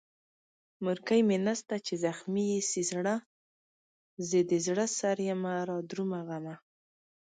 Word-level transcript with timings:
مورکۍ 0.83 1.19
مې 1.27 1.37
نسته 1.47 1.75
چې 1.85 1.93
زخمي 2.05 2.45
يې 2.51 2.59
سي 2.69 2.81
زړه، 2.91 3.15
زې 4.27 4.41
دزړه 4.49 4.85
سريمه 4.99 5.53
رادرومه 5.69 6.19
غمه 6.27 6.55